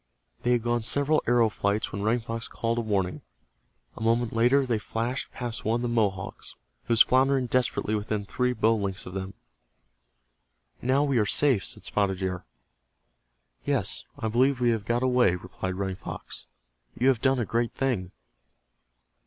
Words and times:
They 0.41 0.53
had 0.53 0.63
gone 0.63 0.81
several 0.81 1.21
arrow 1.27 1.47
flights 1.47 1.91
when 1.91 2.01
Running 2.01 2.21
Fox 2.21 2.47
called 2.47 2.79
a 2.79 2.81
warning. 2.81 3.21
A 3.95 4.01
moment 4.01 4.33
later 4.33 4.65
they 4.65 4.79
flashed 4.79 5.31
past 5.31 5.63
one 5.63 5.77
of 5.77 5.81
the 5.83 5.87
Mohawks, 5.89 6.55
who 6.85 6.93
was 6.93 7.03
floundering 7.03 7.45
desperately 7.45 7.93
within 7.93 8.25
three 8.25 8.51
bow 8.51 8.75
lengths 8.75 9.05
of 9.05 9.13
them. 9.13 9.35
"Now 10.81 11.03
we 11.03 11.19
are 11.19 11.27
safe," 11.27 11.63
said 11.63 11.85
Spotted 11.85 12.17
Deer. 12.17 12.45
"Yes, 13.63 14.05
I 14.17 14.27
believe 14.27 14.59
we 14.59 14.71
have 14.71 14.85
got 14.85 15.03
away," 15.03 15.35
replied 15.35 15.75
Running 15.75 15.97
Fox. 15.97 16.47
"You 16.97 17.07
have 17.09 17.21
done 17.21 17.37
a 17.37 17.45
great 17.45 17.73
thing." 17.75 18.11